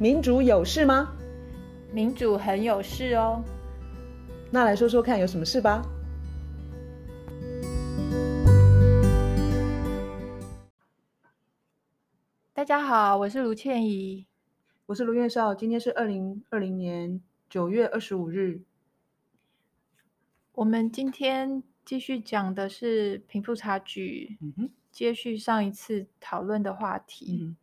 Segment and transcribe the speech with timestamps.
[0.00, 1.14] 民主有事吗？
[1.92, 3.44] 民主很有事哦。
[4.50, 5.82] 那来说说看，有什么事吧？
[12.54, 14.26] 大家好，我是卢倩怡，
[14.86, 15.54] 我是卢月少。
[15.54, 17.20] 今天是二零二零年
[17.50, 18.62] 九月二十五日。
[20.52, 27.38] 我们今天继续讲的是贫富差距，嗯哼，接续上一次讨论的话题。
[27.42, 27.56] 嗯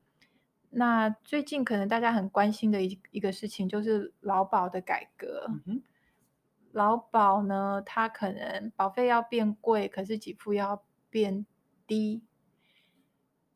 [0.69, 5.49] 那最近可能大家很关心的一一个事情就是劳保的改革。
[5.65, 5.81] 嗯、
[6.71, 11.45] 劳保呢，它可能保费要变贵，可是给付要变
[11.87, 12.21] 低，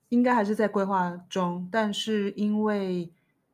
[0.09, 1.67] 应该还是在规划中。
[1.71, 3.11] 但是因为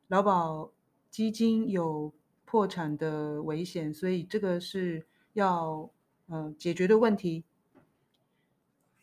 [0.07, 0.71] 劳保
[1.09, 2.13] 基金有
[2.45, 5.89] 破产的危险，所以这个是要
[6.27, 7.43] 呃解决的问题。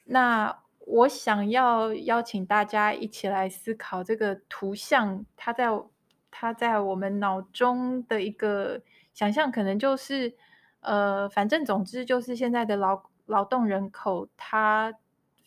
[0.04, 0.63] 那。
[0.86, 5.68] 我想要邀请大家一起来思考这个图像，它在
[6.30, 8.82] 它在我们脑中的一个
[9.14, 10.34] 想象，可能就是
[10.80, 14.92] 呃，反正总之就是现在的劳劳动人口，他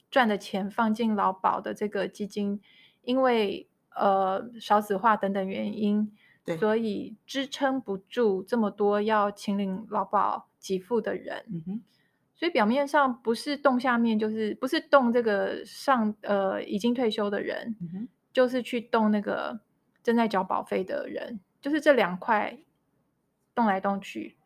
[0.09, 2.59] 赚的钱放进劳保的这个基金，
[3.03, 6.11] 因为呃少子化等等原因，
[6.43, 11.45] 对，所以支撑不住这么多要请领劳保给付的人。
[11.51, 11.81] 嗯哼。
[12.37, 19.59] 所以表面上不是动下面，就是不是动这个上呃已经退休的人，嗯，就是去动那个
[20.03, 22.55] 正在缴保费的人，就是这两块
[23.55, 24.37] 动来动去。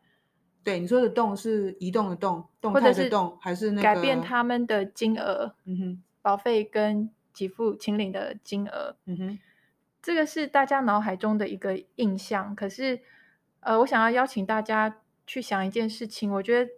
[0.64, 5.54] 对，你说的动是移动的动，动态的动，还是那个改变他们的金额？
[5.66, 8.96] 嗯哼，保费跟给付清零的金额。
[9.04, 9.38] 嗯哼，
[10.00, 12.56] 这个是大家脑海中的一个印象。
[12.56, 13.00] 可是
[13.60, 16.70] 呃，我想要邀请大家去想一件事情，我觉得。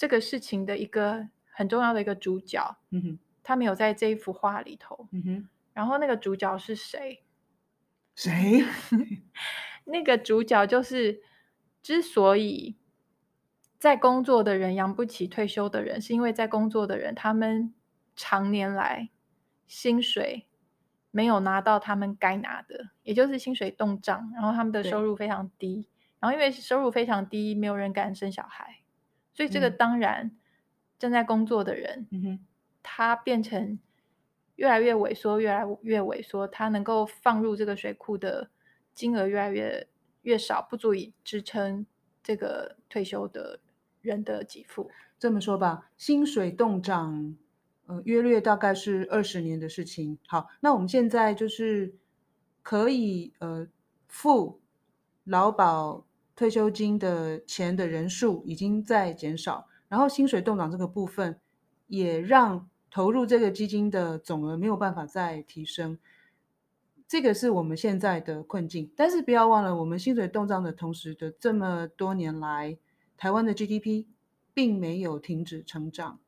[0.00, 7.22] 这个事情的一个很重要的一个主角，嗯哼，他没有在这一幅画里头，嗯哼，然后那个主角是谁？
[8.14, 8.64] 谁？
[9.84, 11.20] 那个主角就是，
[11.82, 12.78] 之所以
[13.78, 17.74] 在工作的人养不起退休的人，是因为在工作的人他们
[18.16, 19.10] 常年来
[19.66, 20.46] 薪水
[21.10, 25.86] 没有拿到他们该拿的，也就是薪水冻涨，然后他们的收入非常低，
[26.20, 28.79] 然后因为收入非常低，没有人敢生小孩。
[29.32, 30.36] 所以这个当然，
[30.98, 32.44] 正在工作的人，嗯，
[32.82, 33.78] 他变成
[34.56, 38.50] 越来越萎缩，越来越萎缩，他能够放入这个水库的
[38.92, 39.88] 金额越来越
[40.22, 41.86] 越少，不足以支撑
[42.22, 43.60] 这个退休的
[44.02, 44.90] 人的给付。
[45.18, 47.36] 这么说吧，薪水动涨，
[47.86, 50.18] 呃，约略大概是二十年的事情。
[50.26, 51.94] 好，那我们现在就是
[52.62, 53.66] 可以呃
[54.08, 54.60] 付
[55.24, 56.04] 劳保。
[56.40, 61.38] 退休金的钱的人数已经在减少，然后薪水动涨这个部分
[61.86, 65.98] 也让投入这个基金的总额没有办法再提升，
[67.06, 68.90] 这个是我们现在的困境。
[68.96, 72.78] 但是不要忘了，我们薪水动涨的同时的这么多年来，
[73.18, 74.06] 台湾的 GDP
[74.54, 76.20] 并没有停止成长。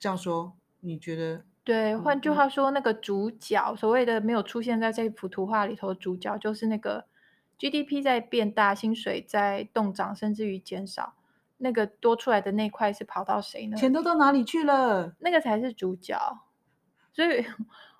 [0.00, 1.44] 这样说，你觉得？
[1.62, 7.06] 对，换句话说，嗯、那个主角所谓的没有出现在这幅图画里头主角，就是那个。
[7.58, 11.14] GDP 在变大，薪水在动涨，甚至于减少。
[11.60, 13.76] 那个多出来的那块是跑到谁呢？
[13.76, 15.16] 钱都到哪里去了？
[15.18, 16.16] 那个才是主角。
[17.12, 17.44] 所以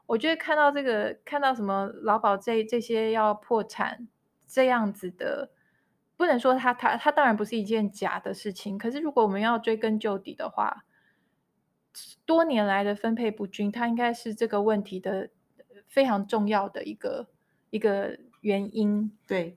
[0.07, 4.07] 我觉得看到这个，看到什么劳保这这些要破产
[4.47, 5.51] 这样子的，
[6.17, 8.79] 不能说它它它当然不是一件假的事情。
[8.79, 10.85] 可是如果我们要追根究底的话，
[12.25, 15.31] 多年来的分配不均，它应该是这个问题的
[15.89, 17.27] 非常重要的一个
[17.71, 18.21] 一个。
[18.41, 19.57] 原因对，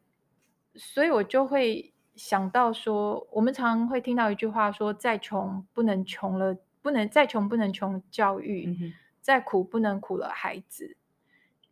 [0.76, 10.98] 所以我就会想到说，我们常会听到一句话说：“再穷不能穷了，不能再穷不能穷教育，嗯，再苦不能苦了孩子。”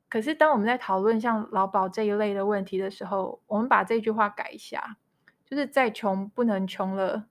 [0.07, 4.97] 可是当我们在讨论像劳保这一类的问题的时候，我们把这句话改一下，
[5.45, 7.25] 就是“再穷不能穷了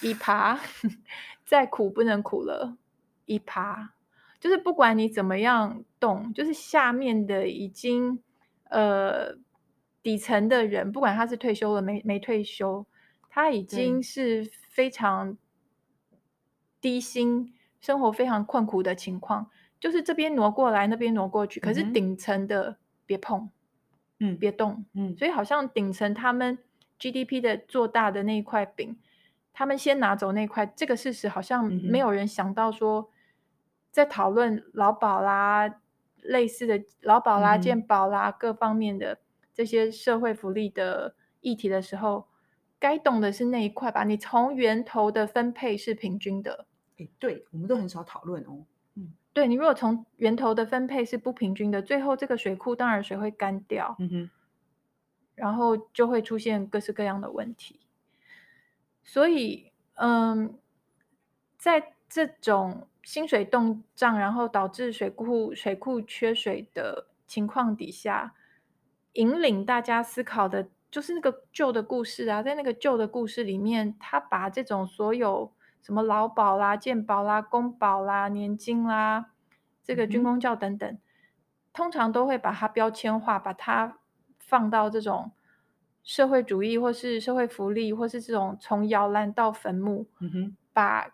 [0.00, 0.58] 一趴，
[1.44, 2.76] 再苦不能苦了
[3.24, 3.94] 一趴”，
[4.40, 8.22] 就是不管你怎么样动，就是下面的已经。
[8.72, 9.36] 呃，
[10.02, 12.86] 底层的人，不管他是退休了没没退休，
[13.28, 15.36] 他已经是非常
[16.80, 17.52] 低薪，
[17.82, 19.50] 生活非常困苦的情况。
[19.78, 23.50] 就是这边挪过来，那边挪过去，可是顶层的别碰，
[24.20, 25.14] 嗯，别动，嗯。
[25.18, 26.56] 所以好像顶层他们
[26.98, 28.96] GDP 的做大的那一块饼，
[29.52, 30.64] 他们先拿走那块。
[30.64, 33.10] 这个事实好像没有人想到说，
[33.90, 35.80] 在讨论劳保啦。
[36.22, 39.18] 类似的劳保啦、健保啦、嗯、各方面的
[39.52, 42.28] 这些社会福利的议题的时候，
[42.78, 44.04] 该懂的是那一块吧？
[44.04, 46.66] 你从源头的分配是平均的。
[46.98, 48.64] 哎，对，我们都很少讨论哦。
[48.94, 54.30] 嗯，对，你如果从源头的分配是不平均的，最后这个水库当然水会干掉，嗯哼，
[55.34, 57.80] 然后就会出现各式各样的问题。
[59.02, 60.58] 所以，嗯，
[61.56, 68.34] 在这种新水冻涨，然后导致水库水库缺水的情况底下，
[69.12, 75.52] 引领大家思考的就是那个旧的故事啊，在那个旧的故事里面，他把这种所有。
[75.84, 79.32] 什么劳保啦、健保啦、公保啦、年金啦，
[79.82, 81.00] 这个军公教等等，嗯、
[81.72, 83.98] 通常都会把它标签化，把它
[84.38, 85.32] 放到这种
[86.04, 91.12] 社会主义或是社会福利，或是这种从摇篮到坟墓，嗯哼，把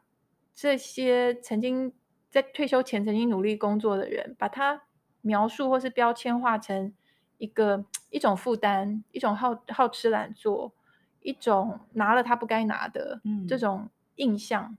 [0.61, 1.93] 这些曾经
[2.29, 4.83] 在退休前曾经努力工作的人，把它
[5.21, 6.93] 描述或是标签化成
[7.37, 10.75] 一个一种负担，一种好好吃懒做，
[11.21, 13.89] 一种拿了他不该拿的、嗯、这种。
[14.19, 14.77] 印象，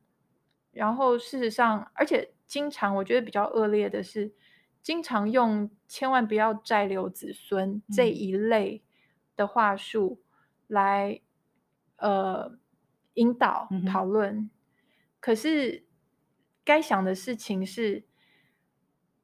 [0.73, 4.33] 然后事实上，而且经常我觉得比较恶劣的是，
[4.83, 8.83] 经常用“千万不要债留子孙”这一类
[9.37, 10.21] 的话术
[10.67, 11.21] 来、
[11.95, 12.59] 嗯、呃
[13.13, 14.35] 引导讨论。
[14.39, 14.49] 嗯、
[15.19, 15.85] 可是
[16.63, 18.03] 该想的事情是，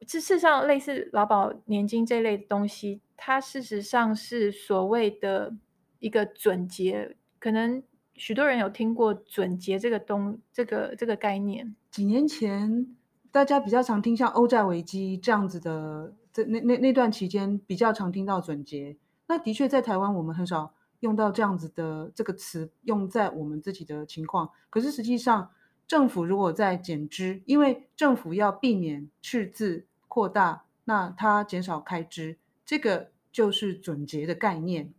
[0.08, 5.56] 事实上类似劳保年金这类的东西，它事实上是所谓的
[6.00, 7.84] 一个准结，可能。
[8.18, 11.76] 许多人有听过准结这个东这个这个概念。
[11.92, 12.96] 几年前，
[13.30, 18.96] 大家比较常听像欧债危机这样子的，这那那那段期间比较常听到准结。
[19.28, 24.50] 那的确在台湾，我们很少用到这样子的这个词用在我们自己的情况。
[24.70, 25.52] 可是实际上，
[25.88, 34.94] 政府如果在减支，因为政府要避免赤字扩大，那它减少开支，这个就是准结的概念。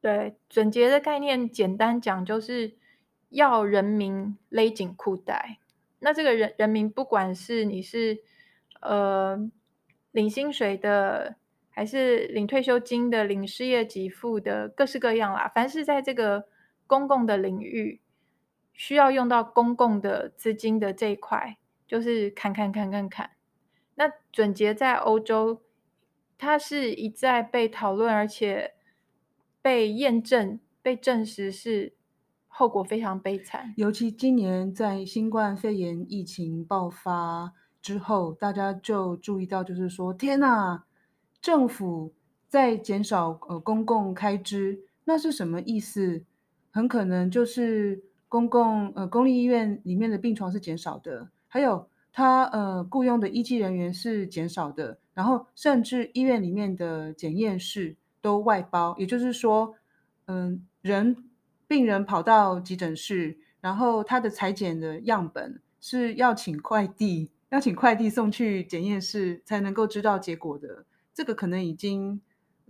[0.00, 2.72] 对，准结的概念，简单讲就是
[3.28, 5.58] 要人民勒紧裤带。
[5.98, 8.22] 那这个人人民，不管是你是
[8.80, 9.50] 呃
[10.12, 11.36] 领薪水的，
[11.68, 15.52] 还是领退休金的、领失业给付的，各式各样啦。
[15.54, 16.46] 凡是在这个
[16.86, 18.00] 公共的领域
[18.72, 21.56] 需要用到公共的资金的这一块，
[21.86, 23.30] 就是砍砍砍砍砍。
[23.94, 25.62] 那准结在欧洲，
[26.36, 28.74] 它是一再被讨论，而且。
[29.62, 31.92] 被验证、被证实是
[32.48, 33.74] 后果非常悲惨。
[33.76, 37.52] 尤其今年在新冠肺炎疫情爆发
[37.82, 40.86] 之后，大家就注意到，就是说，天哪，
[41.42, 42.14] 政府
[42.48, 46.24] 在减少呃公共开支，那是什么意思？
[46.70, 57.98] 很可能就是公共呃公立医院里面的病床是减少的，还有他呃雇佣的医技人员是减少的，然后甚至医院里面的检验室。
[58.22, 59.74] 都外包，也就是说，
[60.26, 61.16] 嗯，人
[61.66, 70.84] 病人跑到急诊室，然后他的采检的样本是要请快递，要请快递送去检验室才能够知道结果的。
[71.14, 72.20] 这个可能已经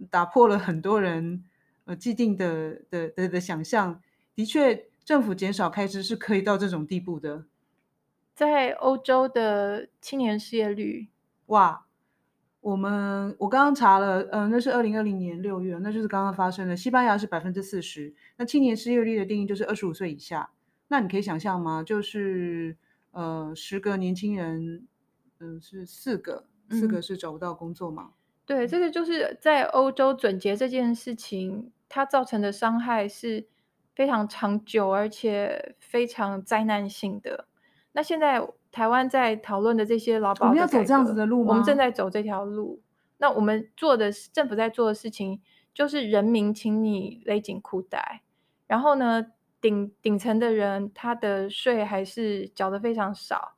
[0.09, 1.43] 打破了很多人
[1.85, 4.01] 呃既定的的的的想象。
[4.37, 7.47] 的确，政府减少开支是可以到这种地步的。
[8.33, 11.09] 在欧洲的青年失业率，
[11.47, 11.85] 哇！
[12.61, 16.77] 我们我刚刚查了，嗯、呃，那是二零二零年六月，那就是刚刚发生的。
[16.77, 20.53] 西班牙是百分之四十，那青年失业率的定义就是二十五岁以下。
[20.87, 21.83] 那你可以想象吗？
[21.83, 22.77] 就是
[23.11, 24.87] 呃，十个年轻人，
[25.41, 28.12] 嗯、呃，是四个，四个是找不到工作吗？
[28.47, 33.49] 对，这个就是在欧洲准结这件事情，它造成的伤害是
[34.00, 37.45] 非常长久而且非常灾难性的。
[37.92, 38.49] 那现在。
[38.73, 41.50] 台湾在讨论的这些劳保，我们要走这样子的路吗？
[41.50, 42.80] 我们正在走这条路。
[43.19, 45.42] 那我们做的政府在做的事情，
[45.75, 48.23] 就是人民，请你勒紧裤带。
[48.69, 49.26] 然后呢，
[49.61, 53.57] 顶顶层的人，他的税还是缴得非常少。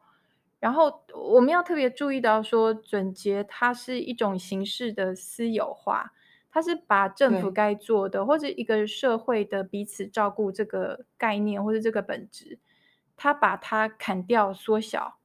[0.58, 6.14] 然后我们要特别注意到说，准结它是一种形式的私有化，
[6.52, 12.60] 它是把政府该做的，或者一个社会的彼此照顾这个概念，或者这个本质。
[13.14, 15.18] 他把它砍掉、缩小，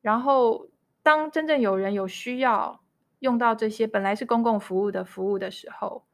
[0.00, 0.68] 然后
[1.02, 2.82] 当真正有人有需要
[3.18, 6.06] 用到这些本来是公共服务的服务的时候，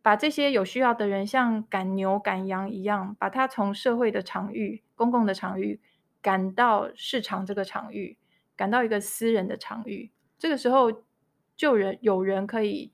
[0.00, 5.80] 把这些有需要的人像赶牛赶羊一样，把他从社会的场域、公共的场域
[6.20, 8.18] 赶到市场这个场域，
[8.56, 10.10] 赶到一个私人的场域。
[10.38, 11.04] 这个时候，
[11.56, 12.92] 就人有人可以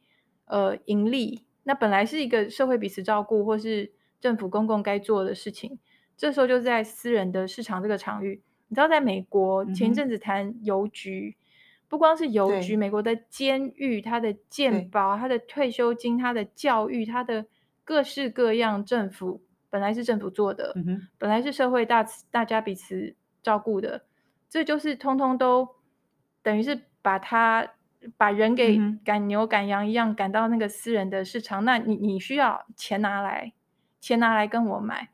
[0.48, 1.44] 呃盈利。
[1.64, 5.78] 那本来是一个社会彼此照顾，或是政府公共该做的事情。
[6.16, 11.40] 这时候就在私人的市场这个场域，你知道，在美国前一阵子谈邮局，嗯、
[11.88, 17.46] 不光是邮局，美国的监狱、它的健保、它的退休金、它的教育、它的
[17.84, 19.40] 各式各样，政府
[19.70, 24.02] 本来是政府做的，嗯、本来是社会大大家彼此照顾的，
[24.48, 25.68] 这就是通通都
[26.42, 27.74] 等于是把他
[28.16, 33.52] 把人给赶牛赶羊一样赶到那个私人的市场，嗯、那你你需要钱拿来，
[34.00, 35.08] 钱拿来跟我买，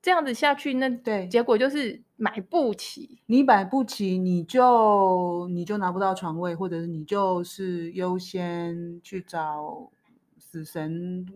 [0.00, 3.18] 这样子下去，那对结果就是买不起。
[3.26, 9.90] 你买不起，你就你就拿不到床位，或者是你就是优先去找
[10.38, 11.26] 死神，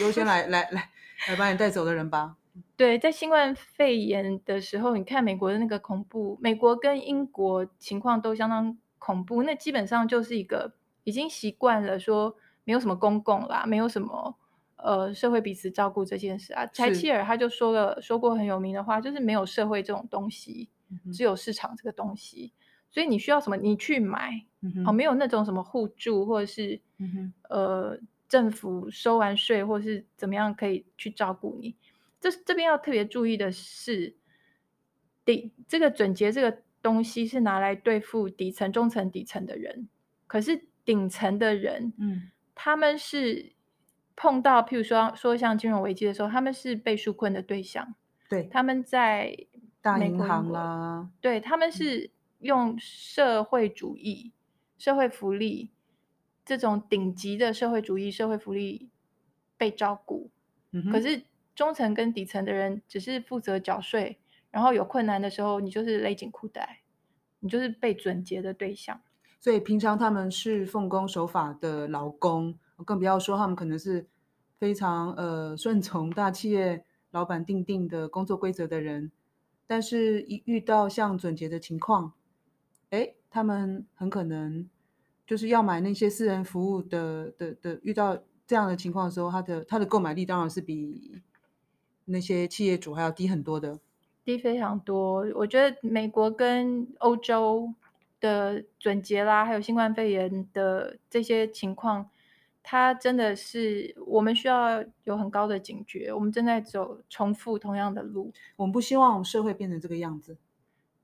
[0.00, 0.90] 优先来来来
[1.28, 2.36] 来把你带走的人吧。
[2.76, 9.42] 对，在新冠肺炎的时候，你看美国的那个恐怖，美国跟英国情况都相当恐怖。
[9.42, 12.34] 那基本上就是一个已经习惯了说
[12.64, 14.34] 没有什么公共啦，没有什么
[14.76, 16.64] 呃社会彼此照顾这件事啊。
[16.68, 20.70] 柴契尔他就说了说过很有名的话，就是没有社会这种东西，
[21.12, 22.52] 只有市场这个东西。
[22.54, 22.56] 嗯、
[22.90, 24.46] 所以你需要什么，你去买。
[24.62, 31.76] 嗯、哦，没有那种什么互助或者是、嗯、呃政府收完税或者是怎么样可以去照顾你。
[32.18, 34.16] 这这边要特别注意的是，
[35.26, 39.88] 第这个准节这个东西是拿来对付底层、中层、底层的人，
[40.26, 43.54] 可是顶层的人，嗯，他们是
[44.14, 47.94] 碰到譬如说说像金融危机的时候，他们是被纾困的对象，
[48.28, 49.34] 对，他们在
[49.80, 52.10] 大银行啦，对，他们是
[52.40, 54.34] 用社会主义、
[54.76, 55.70] 社会福利
[56.44, 58.90] 这种顶级的社会主义社会福利
[59.56, 60.30] 被照顾，
[60.72, 61.22] 嗯，可是。
[61.54, 64.18] 中层跟底层的人只是负责缴税，
[64.54, 66.82] 然后有困难的时候，你就是勒紧裤带，
[67.40, 69.00] 你就是被准结的对象。
[69.40, 74.06] 所以平常他们是奉公守法的劳工，更不要说他们可能是
[74.56, 79.10] 非常呃顺从大企业老板定定的工作规则的人。
[79.66, 82.12] 但是，一遇到像准结的情况，
[82.90, 84.70] 诶，他们很可能
[85.26, 87.80] 就是要买那些私人服务的的的。
[87.82, 91.20] 遇到这样的情况的时候，他的他的购买力当然是比。
[92.06, 93.80] 那些企业主还要低很多的，
[94.24, 95.26] 低非常多。
[95.34, 97.72] 我觉得美国跟欧洲
[98.20, 102.08] 的准结啦，还有新冠肺炎的这些情况，
[102.62, 106.10] 它真的是我们需要有很高的警觉。
[106.12, 110.38] 我们正在走重复同样的路，我们不希望我们社会变成这个样子。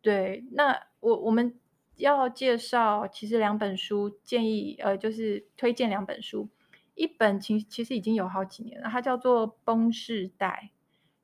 [0.01, 1.55] 对，那我我们
[1.97, 6.49] 要介绍其实两本书，建议呃就是推荐两本书，
[6.95, 10.71] 一本其其实已经有好几年了，它叫做《崩世代》。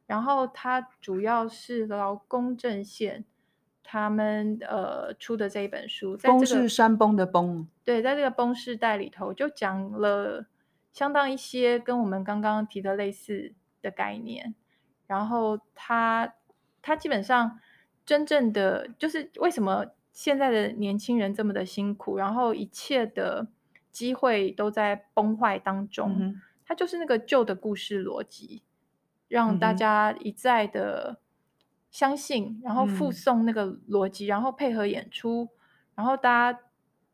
[0.07, 3.25] 然后它主要是劳工阵线
[3.83, 10.47] 他们呃出的这一本书，在这个、崩是山崩的崩，对，在这个崩世代里头就讲了
[10.93, 14.55] 相当一些跟我们刚刚提的类似的概念。
[15.07, 16.35] 然后他
[16.83, 17.61] 他基本上
[18.05, 23.47] 真正的就是为什么现在的年轻人这么的辛苦，然后一切的
[23.93, 26.35] 机会都在崩坏当中，
[26.65, 28.63] 它、嗯、就是那个旧的故事逻辑。
[29.29, 31.19] 让大家一再的
[31.91, 35.49] 相信，嗯、然后附送那个逻辑，嗯、然后配合演出，
[35.95, 36.61] 然后大家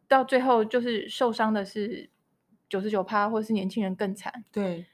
[0.07, 2.11] 到最后就是受伤的是
[2.69, 4.45] 九十九趴，或者是年轻人更惨。
[4.52, 4.87] 对。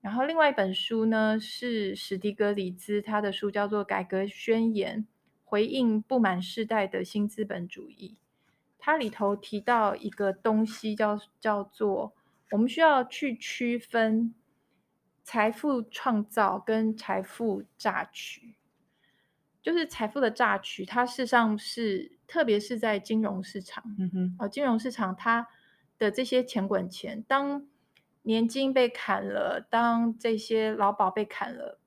[0.00, 5.00] 然后另外一本书呢是史迪格里兹，他的书叫做《改革宣言》，
[5.44, 8.16] 回应不满世代的新资本主义。
[8.78, 12.14] 它里头提到一个东西叫叫做，
[12.52, 14.34] 我们需要去区分。
[15.26, 18.54] 财富创造跟财富榨取，
[19.60, 25.48] 就是财富的榨取，它事实上是，特别是在金融市场，嗯哼，哦，金融市场它
[25.98, 27.66] 的这些钱滚钱，当
[28.22, 31.80] 年金被砍了，当这些劳保被砍了，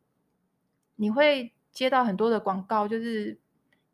[0.97, 3.39] 你会接到很多的广告，就是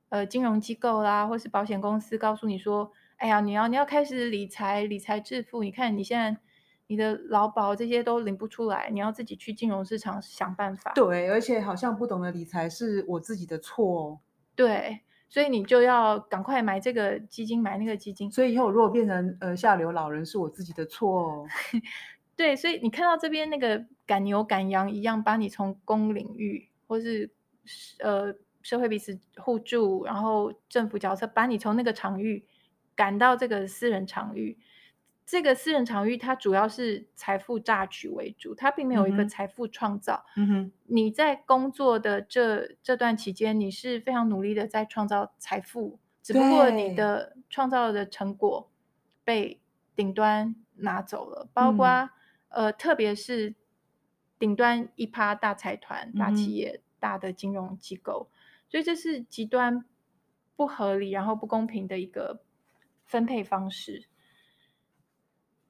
[0.09, 6.41] 呃，金融机构啦，或是保险公司告诉你说，哎呀，你要你要开始理财，理财致富，你看你现在。
[6.87, 10.91] 你的劳保这些都领不出来，你要自己去金融市场想办法。
[10.93, 14.19] 对，而且好像不懂得理财是我自己的错哦。
[14.55, 18.31] 对，所以你就要赶快买这个基金，买那个基金。
[18.31, 21.47] 所以以后如果变成呃下流老人，是我自己的错哦。
[22.37, 27.31] 对，所以你看到这边那个赶牛赶羊一样，把你从公领域或是
[27.99, 32.45] 呃社会彼此互助，然后政府角色把你从那个场域
[32.95, 34.57] 赶到这个私人场域。
[35.25, 40.23] 这个私人场域，它主要是财富榨取为主，它并没有一个财富创造。
[40.37, 48.69] 嗯哼，你在工作的这这段期间，你是非常努力的在创造财富，只不过你的创造的成果
[49.23, 49.59] 被
[49.95, 53.55] 顶端拿走了，包括、嗯、呃，特别是
[54.37, 58.29] 顶端一趴大财团、大企业、大的金融机构，
[58.69, 59.83] 所以这是极端
[60.55, 62.43] 不合理，然后不公平的一个
[63.05, 64.05] 分配方式。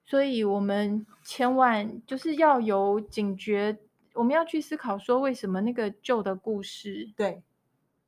[0.05, 3.77] 所以，我们千万就是要有警觉，
[4.13, 7.41] 我们要去思考说，为什么那个旧的故事，对，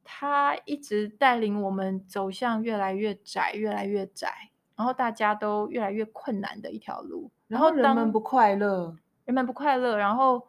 [0.04, 7.32] 它一直带领我们走向越来越窄、越来越窄，然后大家都越来越困难的一条路。
[7.48, 10.48] 然后人们不快乐，人们不快乐，然后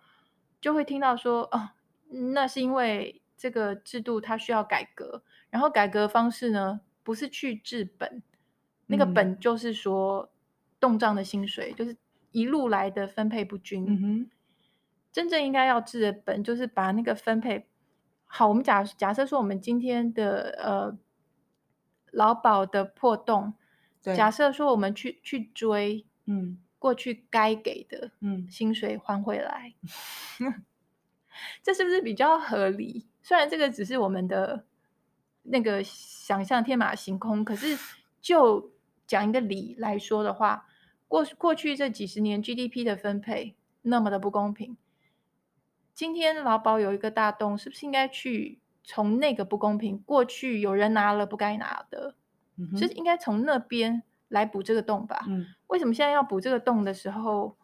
[0.60, 1.70] 就会听到说，哦，
[2.08, 5.22] 那是因为这个制度它需要改革。
[5.50, 8.22] 然后改革方式呢，不是去治本，
[8.86, 10.28] 那个本就是说，
[10.80, 11.96] 冻涨的薪水就是
[12.30, 13.84] 一路来的分配不均。
[13.86, 14.30] 嗯哼，
[15.12, 17.66] 真正应该要治的本就是把那个分配
[18.26, 18.48] 好。
[18.48, 20.98] 我们假假设说，我们今天的呃
[22.10, 23.54] 劳保的破洞，
[24.02, 29.74] 假设说我们去去追，嗯，过去该给的，嗯，薪水还回来，
[30.40, 30.64] 嗯、
[31.62, 33.06] 这是不是比较合理？
[33.22, 34.64] 虽然这个只是我们的。
[35.50, 37.74] 那个想象天马行空，可是
[38.20, 38.70] 就
[39.06, 40.66] 讲一个理来说的话，
[41.08, 44.76] 过过去这几十年 GDP 的分配那么的不公平，
[45.94, 52.14] 今天劳保有一个大洞，是不是应该去从那个不公平，过去有人拿了不该拿的，
[52.56, 55.24] 嗯、是应该从那边来补这个洞吧？
[55.26, 57.56] 嗯，为什么现在要补这个洞的时候？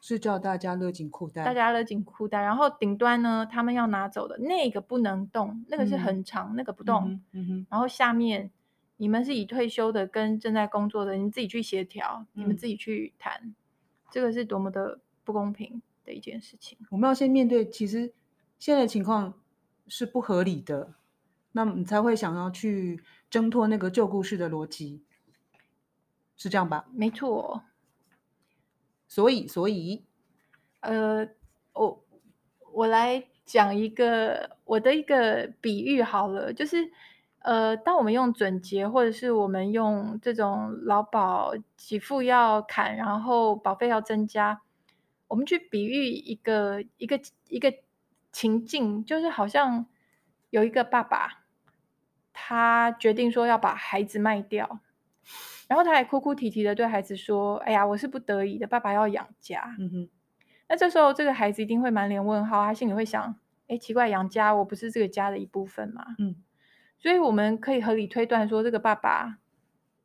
[0.00, 7.10] 是叫大家勒紧裤带，大家勒紧裤带，然后顶端呢，他们要拿走的那个不能动，那个是很长，嗯、那个不动。
[7.10, 8.50] 嗯嗯嗯、然后下面
[8.96, 13.54] 你们是已退休的跟正在工作的，你们自己去协调，嗯、你们自己去谈，
[14.10, 16.78] 这个是多么的不公平的一件事情。
[16.90, 18.14] 我们要先面对，其实
[18.58, 19.40] 现在的情况
[19.86, 20.94] 是不合理的，
[21.52, 25.02] 那么你才会想要去挣脱那个旧故事的逻辑，
[26.36, 26.86] 是这样吧？
[26.92, 27.62] 没错。
[29.08, 30.04] 所以，所以，
[30.80, 31.28] 呃，
[31.74, 32.04] 我
[32.72, 36.90] 我来讲一个我的一个比喻好了，就是，
[37.46, 44.62] 呃，当我们用准结，或者是我们用这种劳保给付要砍，然后保费要增加，
[45.28, 47.72] 我们去比喻一个一个一个
[48.32, 49.86] 情境，就是好像
[50.50, 51.44] 有一个爸爸，
[52.32, 54.80] 他决定说要把孩子卖掉。
[55.68, 60.08] 然后他还哭哭啼啼的对孩子说：“哎呀，我是不得已的，爸爸要养家。”嗯哼。
[60.68, 63.36] 那这时候这个孩子一定会满脸问号，他心里会想
[63.68, 66.34] ：“哎，奇怪，养家我不是这个家的一部分吗？”嗯。
[66.98, 69.38] 所以我们可以合理推断说，这个爸爸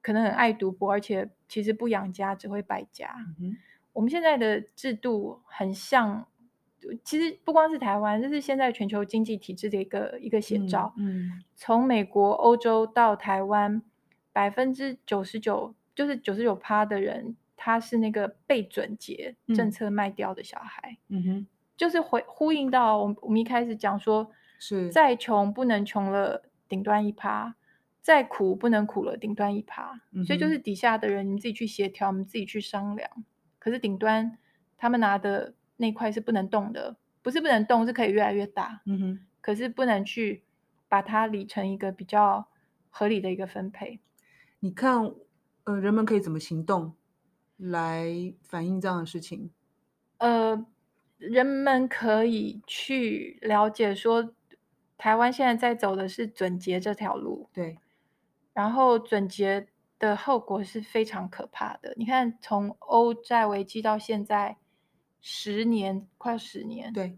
[0.02, 3.16] 可能很爱赌博，而且其实不养家只会败家。
[3.94, 6.28] 我们现在的制度很像，
[7.04, 10.94] 其实不光是台湾，这是现在全球经济体制的一个一个写照。
[10.98, 11.28] 嗯。
[11.28, 11.44] 嗯。
[11.56, 13.82] 从美国、欧洲到台湾。
[14.34, 20.98] 百分之九十九，就是九十九趴的人，他是那个被准结政策卖掉的小孩。
[21.10, 27.56] 嗯哼，就是回呼应到我们我们一开始讲说，是再穷不能穷了顶端一趴，
[28.02, 30.00] 再苦不能苦了顶端一趴。
[30.14, 33.10] 嗯，所以就是底下的人，你们自己去协调，你们自己去商量。
[33.60, 34.38] 可是顶端
[34.78, 38.82] 他们拿的那块是不能动的，不是不能动，是可以越来越大。
[38.86, 40.44] 嗯哼，可是不能去
[40.88, 42.48] 把它理成一个比较
[42.90, 44.00] 合理的一个分配。
[44.62, 45.12] 你看，
[45.66, 46.94] 呃，人们可以怎么行动
[47.58, 49.52] 来反映这样的事情？
[50.20, 50.66] 呃，
[51.18, 54.34] 人们可以去了解说，
[55.02, 57.80] 台湾现在在走的是准结这条路，对。
[58.54, 61.92] 然后准结的后果是非常可怕的。
[61.98, 64.58] 你看，从欧债危机到现在
[65.20, 67.18] 十年，快十年，对。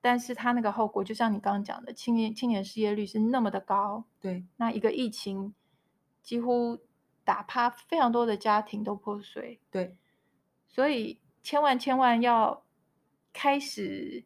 [0.00, 4.44] 但是它那个后果，就像你刚刚讲的，青年青年失业率是那么的高，对。
[4.56, 5.54] 那一个疫情。
[6.22, 6.76] 几乎
[7.22, 9.96] 打趴非常多的家庭都破碎，对，
[10.66, 12.64] 所以千万千万要
[13.32, 14.24] 开始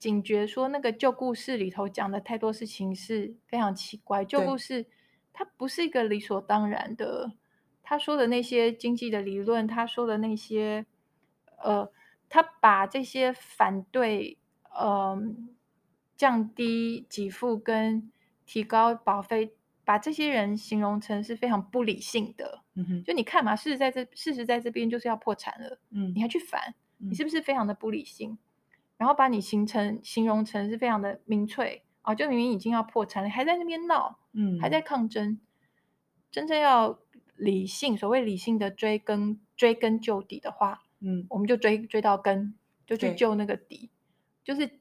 [0.00, 4.24] 警觉，说那个旧故事里头讲的太多事情是非常奇怪。
[4.24, 4.86] 旧故事
[5.32, 7.34] 它不是一个理所当然的，
[7.82, 10.86] 他说的那些经济的理论，他说的那些，
[11.62, 11.92] 呃，
[12.28, 14.38] 他把这些反对，
[14.76, 15.34] 嗯、呃，
[16.16, 18.10] 降低给付跟
[18.44, 19.54] 提高保费。
[19.82, 28.38] 把这些人形容成是非常不理性的，嗯哼，就你看嘛，事实在这，事实在这边就是要破产了，嗯，你还去反，你是不是非常的不理性？
[29.00, 35.40] 嗯、然后把你形成形容成是非常的民粹啊，就明明已经要破产了，还在那边闹，嗯，还在抗争。
[36.30, 37.00] 真正要
[37.34, 42.54] 理性，所谓理性的追根追根究底的话，嗯，我们就追追到根，
[42.86, 43.90] 就去救那个底，
[44.44, 44.78] 就是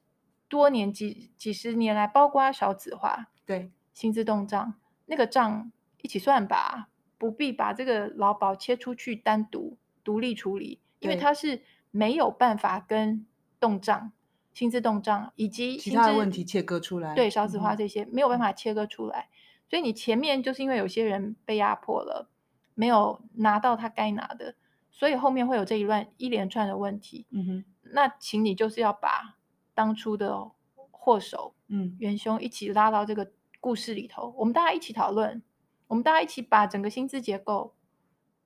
[0.48, 4.76] 多年几几十年来，包括少子化，对，薪资冻涨。
[5.06, 5.72] 那个账
[6.04, 13.26] 一起算吧，不必把这个劳保切出去单独独立处理，因为它是没有办法跟
[13.60, 14.12] 冻涨、
[14.54, 17.13] 薪资冻涨以及其他的问题切割出来。
[17.15, 19.30] 对，少子化这些、嗯、没有办法切割出来，
[19.69, 22.30] 所以你前面就是因为有些人被压迫了，
[22.76, 24.56] 没有拿到他该拿的，
[24.89, 27.26] 所以后面会有这一乱一连串的问题。
[27.32, 29.38] 嗯哼，那请你就是要把
[29.74, 30.52] 当初的
[30.91, 33.32] 祸首、嗯，元凶一起拉到这个。
[33.62, 35.43] 故事里头，我们大家一起讨论，
[35.88, 37.76] 我们大家一起把整个薪资结构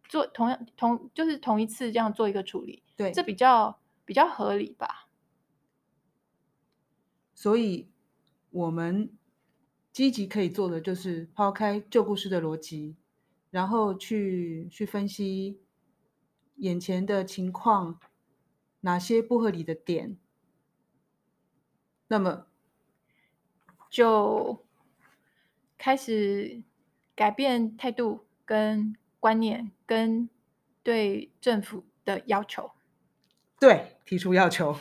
[0.09, 5.09] 做同样同就是同一次这样做一个处理，对，这比较比较合理吧。
[7.33, 7.89] 所以，
[8.51, 9.11] 我们
[9.91, 12.95] 积极可以做的就是抛开旧故事的逻辑，
[13.51, 15.59] 然后去去分析
[16.55, 17.99] 眼前的情况，
[18.81, 20.17] 哪些不合理的点，
[22.07, 22.47] 那么
[23.89, 24.65] 就
[25.77, 26.63] 开始
[27.15, 30.29] 改变态度、跟观念、跟
[30.81, 32.71] 对政府的要求。
[33.65, 34.73] 对，提出要求。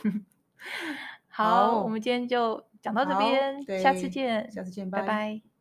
[1.28, 5.06] 好， 好，我们今天就讲到这边，下次见，下次见，拜拜。
[5.06, 5.51] 拜拜。